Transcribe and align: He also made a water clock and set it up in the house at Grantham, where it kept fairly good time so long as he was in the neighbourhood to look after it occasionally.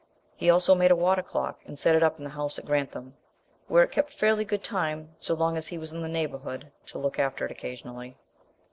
He 0.35 0.49
also 0.49 0.73
made 0.73 0.89
a 0.89 0.95
water 0.95 1.21
clock 1.21 1.59
and 1.67 1.77
set 1.77 1.95
it 1.95 2.01
up 2.01 2.17
in 2.17 2.23
the 2.23 2.31
house 2.31 2.57
at 2.57 2.65
Grantham, 2.65 3.13
where 3.67 3.83
it 3.83 3.91
kept 3.91 4.11
fairly 4.11 4.43
good 4.43 4.63
time 4.63 5.13
so 5.19 5.35
long 5.35 5.55
as 5.57 5.67
he 5.67 5.77
was 5.77 5.91
in 5.93 6.01
the 6.01 6.09
neighbourhood 6.09 6.71
to 6.87 6.97
look 6.97 7.19
after 7.19 7.45
it 7.45 7.51
occasionally. 7.51 8.17